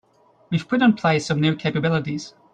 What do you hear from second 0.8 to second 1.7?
in place some new